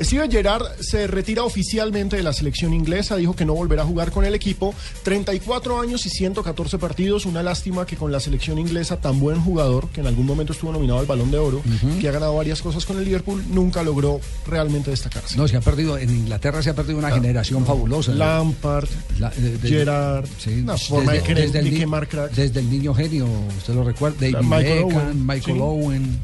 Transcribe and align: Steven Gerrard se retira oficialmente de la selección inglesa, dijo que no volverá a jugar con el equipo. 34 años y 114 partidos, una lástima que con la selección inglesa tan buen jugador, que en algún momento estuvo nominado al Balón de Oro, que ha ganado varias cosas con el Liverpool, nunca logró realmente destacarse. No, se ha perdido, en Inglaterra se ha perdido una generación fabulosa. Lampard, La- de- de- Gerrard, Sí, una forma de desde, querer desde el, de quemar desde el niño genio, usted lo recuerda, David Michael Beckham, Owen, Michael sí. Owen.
Steven 0.00 0.30
Gerrard 0.30 0.64
se 0.80 1.06
retira 1.06 1.44
oficialmente 1.44 2.16
de 2.16 2.22
la 2.22 2.32
selección 2.32 2.72
inglesa, 2.72 3.16
dijo 3.16 3.36
que 3.36 3.44
no 3.44 3.54
volverá 3.54 3.82
a 3.82 3.86
jugar 3.86 4.10
con 4.10 4.24
el 4.24 4.34
equipo. 4.34 4.74
34 5.02 5.80
años 5.80 6.06
y 6.06 6.10
114 6.10 6.78
partidos, 6.78 7.26
una 7.26 7.42
lástima 7.42 7.84
que 7.86 7.96
con 7.96 8.10
la 8.10 8.18
selección 8.20 8.58
inglesa 8.58 8.96
tan 9.00 9.20
buen 9.20 9.40
jugador, 9.40 9.88
que 9.90 10.00
en 10.00 10.06
algún 10.06 10.26
momento 10.26 10.52
estuvo 10.52 10.72
nominado 10.72 11.00
al 11.00 11.06
Balón 11.06 11.30
de 11.30 11.38
Oro, 11.38 11.62
que 12.00 12.08
ha 12.08 12.12
ganado 12.12 12.34
varias 12.34 12.62
cosas 12.62 12.84
con 12.86 12.98
el 12.98 13.04
Liverpool, 13.04 13.44
nunca 13.50 13.82
logró 13.82 14.20
realmente 14.46 14.90
destacarse. 14.90 15.36
No, 15.36 15.46
se 15.46 15.56
ha 15.56 15.60
perdido, 15.60 15.98
en 15.98 16.10
Inglaterra 16.10 16.62
se 16.62 16.70
ha 16.70 16.74
perdido 16.74 16.98
una 16.98 17.10
generación 17.10 17.66
fabulosa. 17.66 18.12
Lampard, 18.12 18.88
La- 19.18 19.30
de- 19.30 19.58
de- 19.58 19.68
Gerrard, 19.68 20.26
Sí, 20.38 20.60
una 20.62 20.78
forma 20.78 21.12
de 21.12 21.18
desde, 21.18 21.26
querer 21.28 21.44
desde 21.46 21.58
el, 21.58 21.70
de 21.70 21.78
quemar 21.78 22.08
desde 22.34 22.60
el 22.60 22.70
niño 22.70 22.94
genio, 22.94 23.26
usted 23.58 23.74
lo 23.74 23.84
recuerda, 23.84 24.16
David 24.20 24.36
Michael 24.46 24.84
Beckham, 24.84 24.96
Owen, 25.06 25.26
Michael 25.26 25.56
sí. 25.56 25.60
Owen. 25.62 26.20